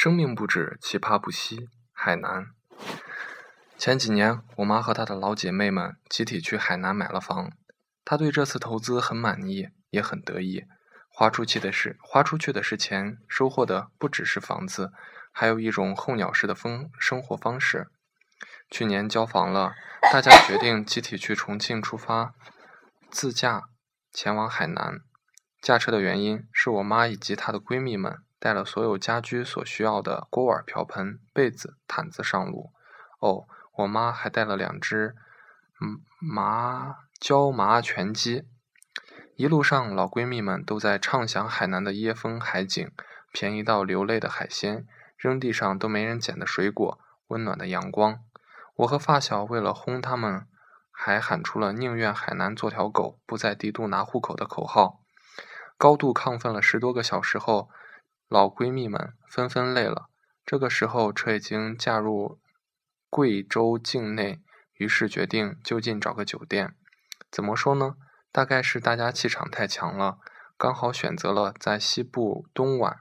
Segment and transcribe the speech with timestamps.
[0.00, 1.68] 生命不止，奇葩不息。
[1.90, 2.52] 海南，
[3.76, 7.50] 前几年，我妈和她的老姐妹们集体去海南买了房。
[8.04, 10.62] 她对这次投资很满意，也很得意。
[11.08, 14.92] 花出去的是花出去的是钱，收获的不只是房子，
[15.32, 17.88] 还有一种候鸟式的风生活方式。
[18.70, 19.74] 去年交房了，
[20.12, 22.34] 大家决定集体去重庆出发，
[23.10, 23.64] 自驾
[24.12, 25.00] 前往海南。
[25.60, 28.18] 驾车的原因是我妈以及她的闺蜜们。
[28.38, 32.72] 带了所有家居所需要的锅碗瓢盆、被子、毯子上路。
[33.18, 35.16] 哦，我妈还带了两只
[36.20, 38.46] 麻椒麻全鸡。
[39.34, 42.90] 一路上，老闺蜜们都在畅想海南的椰风海景、
[43.32, 44.86] 便宜到流泪的海鲜、
[45.16, 48.20] 扔地上都没人捡的水果、温暖的阳光。
[48.76, 50.46] 我和发小为了轰他们，
[50.92, 55.00] 还喊出了“宁愿海南做条狗，不在帝都拿户口”的口号。
[55.76, 57.68] 高度亢奋了十多个小时后。
[58.28, 60.10] 老闺蜜们纷纷累了，
[60.44, 62.38] 这个时候车已经驾入
[63.08, 64.42] 贵州境内，
[64.74, 66.74] 于是决定就近找个酒店。
[67.30, 67.96] 怎么说呢？
[68.30, 70.18] 大概是大家气场太强了，
[70.58, 73.00] 刚好选择了在西部东莞。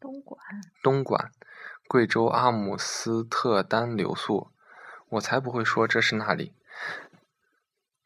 [0.00, 0.38] 东莞。
[0.82, 1.30] 东莞，
[1.86, 4.50] 贵州阿姆斯特丹留宿。
[5.10, 6.54] 我才不会说这是那里。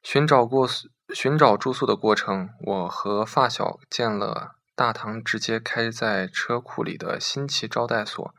[0.02, 0.68] 寻找过
[1.14, 4.56] 寻找住宿的过程，我和发小见了。
[4.76, 8.34] 大堂直接开在车库里的新奇招待所，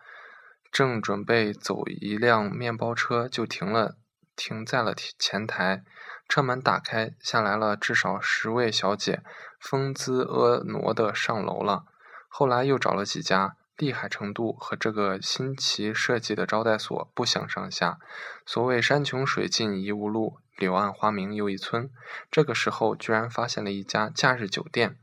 [0.71, 3.97] 正准备走一辆面包车，就停了，
[4.35, 5.83] 停在了前台。
[6.30, 9.23] 车门打开，下来了至少十位小姐，
[9.59, 11.85] 风姿婀娜的上楼了。
[12.27, 17.97] 后来又找了几家，厉害程度和这个新奇设计的招待所不相上下。
[18.45, 21.89] 所谓山穷水尽疑无路，柳暗花明又一村。
[22.30, 24.99] 这个时候，居然发现了一家假日酒店。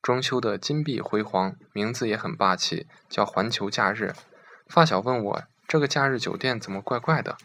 [0.00, 4.14] 装修的金碧辉煌，名字也很霸气，叫环球假日。
[4.68, 7.36] 发小问我：“这个假日酒店怎么怪怪的？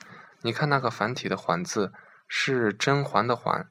[0.42, 1.92] 你看那个繁体的‘环’字，
[2.28, 3.70] 是甄嬛的‘嬛’。”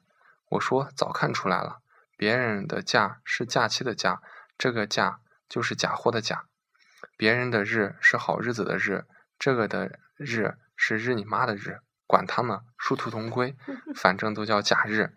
[0.50, 1.78] 我说：“早看出来了，
[2.16, 4.20] 别人的假是假期的假，
[4.58, 6.46] 这个假就是假货的假。
[7.16, 9.04] 别人的日是好日子的日，
[9.38, 13.56] 这个的日是日你妈的日，管他呢，殊途同归，
[13.94, 15.14] 反正都叫假日。”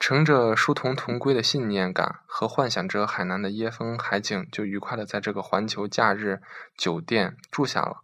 [0.00, 6.40] 乘着殊途同归的信念感和幻想着海南的椰风海景，就愉快的在这个环球假日
[6.74, 8.02] 酒店住下了。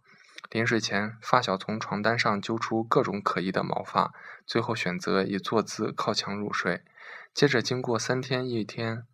[0.51, 4.13] 临睡前，发小从床单上揪出各种可疑的毛发，
[4.45, 6.83] 最后选择以坐姿靠墙入睡。
[7.33, 9.07] 接着，经过三天一天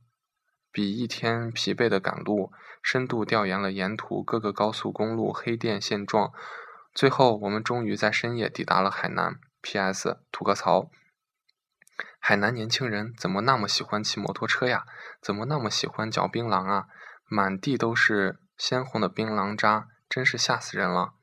[0.69, 2.51] 比一天疲惫的赶路，
[2.81, 6.33] 深度调研了沿途各个高速公路黑店现状，
[6.93, 9.39] 最后我们终于在深夜抵达了海南。
[9.61, 10.19] P.S.
[10.33, 10.91] 吐个槽。
[12.19, 14.85] 海南年轻人怎么那么喜欢骑摩托车呀？
[15.21, 16.87] 怎么那么喜欢嚼槟榔啊？
[17.27, 21.13] 满地都是鲜红的槟榔渣，真是吓死人了。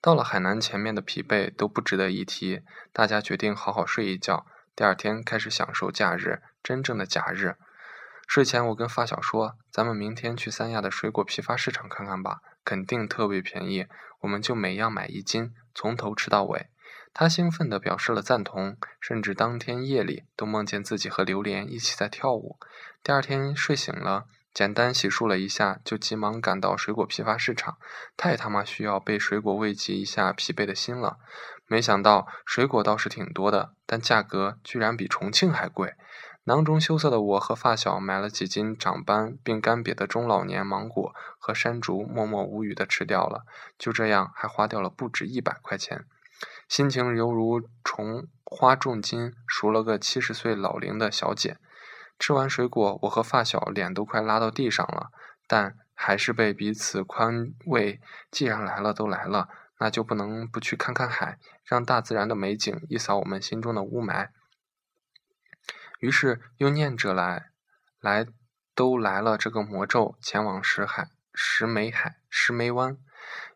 [0.00, 2.62] 到了海南，前面的疲惫都不值得一提。
[2.92, 7.56] 大家决定好好睡一觉，第二天开始享受假日，真正的假日。
[8.26, 13.86] 睡前我跟发小说：“咱们明天去三亚的水果批发市场看看吧，肯定特别便宜。
[14.20, 16.68] 我们就每样买一斤，从头吃到尾。”
[17.12, 22.58] 他兴奋地表示了赞同，甚至当天夜里都梦见自己和榴莲一起在跳舞。
[23.02, 27.78] 第二天睡醒了，简单洗漱了一下，就急忙赶到水果批发市场。
[28.16, 31.18] 太他妈需要被水果慰藉一下疲惫的心了。
[31.66, 35.94] 没想到水果倒是挺多的，但价格居然比重庆还贵。
[36.44, 43.44] 囊中羞涩的我和发小买了几斤长斑并干瘪的中老年芒果和山竹，默默无语地吃掉了。
[43.76, 46.06] 就这样，还花掉了不止一百块钱。
[46.68, 51.56] 心情犹如重花重金赎了个七十岁老龄的小姐。
[52.18, 55.10] 吃完水果，我和发小脸都快拉到地上了，
[55.46, 58.00] 但还是被彼此宽慰。
[58.30, 59.48] 既然来了都来了，
[59.78, 64.28] 那就不能不去看看海，让大自然的美景一扫我们心中的雾霾。
[66.00, 67.50] 于是又念着来，
[68.00, 68.26] 来
[68.74, 72.98] 都来了这个魔咒，前往石海石梅海石梅湾。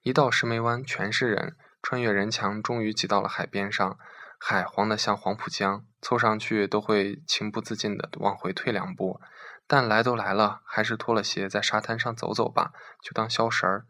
[0.02, 1.56] 一到石梅湾，全是人。
[1.82, 3.98] 穿越人墙，终于挤到了海边上。
[4.38, 9.20] 海黄得像黄浦江，凑上去都会情不自禁地往回退两步。
[9.68, 13.86] 但来都来了，还是脱了鞋在沙滩上走走吧，就当消食儿。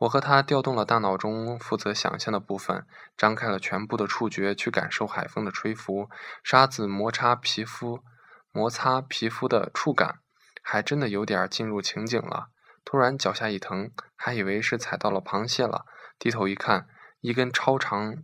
[0.00, 2.86] 我和他调动了大脑中负责想象的部分，
[3.16, 6.10] 张开了全部的触觉去感受海风的吹拂，
[6.42, 8.04] 沙子摩擦皮肤，
[8.52, 10.18] 摩擦皮肤的触感，
[10.62, 12.48] 还真的有点进入情景了。
[12.84, 15.86] 突然脚下一疼，还以为是踩到了螃蟹了，
[16.18, 16.86] 低头一看。
[17.24, 18.22] 一根超长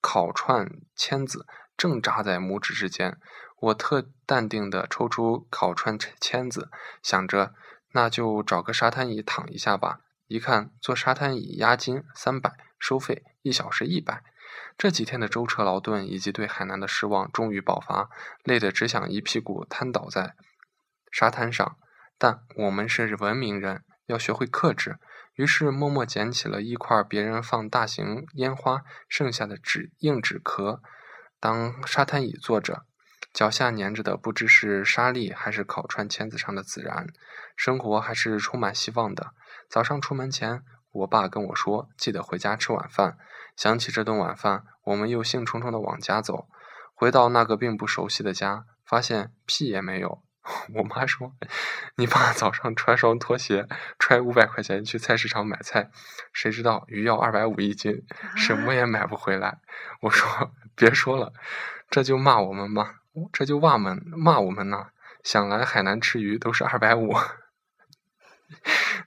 [0.00, 1.46] 烤串签子
[1.76, 3.18] 正扎在拇指之间，
[3.60, 6.70] 我特淡定地抽出烤串签子，
[7.02, 7.52] 想着
[7.92, 10.00] 那就找个沙滩椅躺一下吧。
[10.28, 14.22] 一看坐沙滩椅押金三百，收费一小时一百。
[14.78, 18.08] 这几天的舟车劳顿以及对海南的失望终于爆发，
[18.44, 20.36] 累得只想一屁股瘫倒在
[21.12, 21.76] 沙滩上。
[22.16, 24.98] 但我们是文明人，要学会克制。
[25.36, 30.82] 于是默默捡起了一块别人放大型烟花剩下的纸硬纸壳，
[31.38, 32.84] 当沙滩椅坐着，
[33.32, 37.06] 脚下粘着的不知是沙粒还是烤串签子上的孜然。
[37.54, 39.32] 生活还是充满希望的。
[39.68, 43.18] 早上出门前，我爸跟我说：“记得回家吃晚饭。”
[43.56, 46.48] 想起这顿晚饭，我们又兴冲冲地往家走。
[46.94, 50.22] 回到那个并不熟悉的家，发现屁也没有。
[50.74, 51.32] 我妈说
[51.98, 53.66] ：“你爸早上穿双拖鞋，
[53.98, 55.90] 揣五百块钱去菜市场买菜，
[56.32, 58.04] 谁知道鱼要二百五一斤，
[58.36, 59.58] 什么也买不回来。”
[60.02, 61.32] 我说：“别说了，
[61.90, 62.94] 这就骂我们吗？
[63.32, 64.90] 这就骂们骂我们呢？
[65.24, 67.12] 想来海南吃鱼都是二百五。”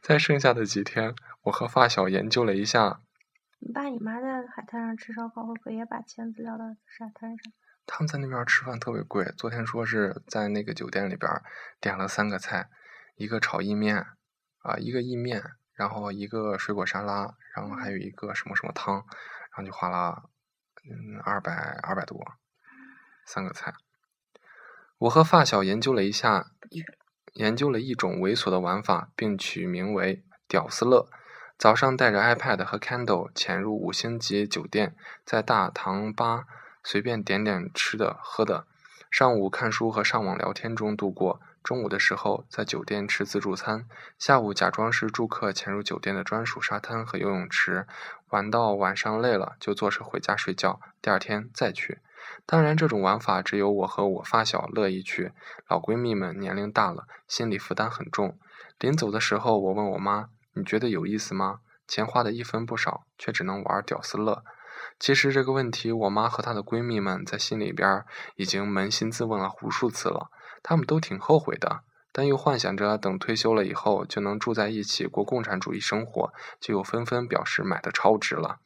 [0.03, 2.99] 在剩下的几天，我和发小研究了一下。
[3.59, 7.53] 你爸你妈在海滩上吃烧烤，会不会也把签子撂到沙滩上？
[7.91, 11.29] 他们在那边吃饭特别贵，昨天说是在那个酒店里边
[11.81, 12.69] 点了三个菜，
[13.15, 14.05] 一个炒意面，
[14.59, 15.43] 啊，一个意面，
[15.73, 19.05] 然后一个水果沙拉，然后还有一个什么什么汤，然
[19.53, 20.29] 后就花了
[20.85, 21.51] 嗯二百
[21.81, 22.23] 二百多，
[23.25, 23.73] 三个菜。
[24.99, 26.51] 我和发小研究了一下，
[27.33, 31.09] 研究了一种猥琐的玩法，并取名为“屌丝乐”。
[31.57, 34.95] 早上带着 iPad 和 Candle 潜入五星级酒店，
[35.25, 36.45] 在大堂吧。
[36.83, 38.65] 随便点点吃的喝的，
[39.09, 41.41] 上午看书和上网聊天中度过。
[41.61, 43.85] 中午的时候在酒店吃自助餐，
[44.17, 47.85] 下午假装是住客潜入酒店的专属沙滩和游泳池，
[48.29, 51.99] 玩到晚上累了就坐车回家睡觉，第二天再去。
[52.45, 55.33] 当然，这种玩法只有我和我发小乐意去，
[55.67, 58.39] 老闺蜜们年龄大了，心理负担很重。
[58.79, 61.59] 临走的时候，我问我妈：“你觉得有意思吗？
[61.87, 64.43] 钱花的一分不少，却只能玩屌丝乐。”
[64.99, 68.03] 其实这个问题，我妈和她的闺蜜们在心里边
[68.35, 70.29] 已经扪心自问了无数次了。
[70.61, 78.57] 她们都挺后悔的，但又幻想着等退休了以后就能住在一起过共产主义生活，就又纷纷表示买的超值了。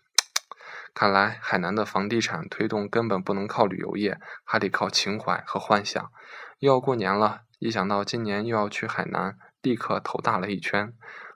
[0.95, 6.11] 看来海南的房地产推动根本不能靠旅游业，还得靠情怀和幻想。
[6.59, 10.93] 又要过年了，一想到今年又要去海南，立刻头大了一圈。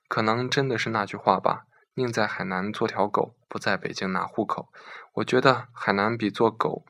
[0.07, 1.63] 可能真的是那句话吧。
[1.97, 4.67] 宁在海南做条狗，不在北京拿户口。
[5.13, 6.85] 我觉得海南比做狗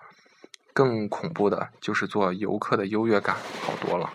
[0.74, 4.12] 更恐怖的，就是做游客的优越感好多了。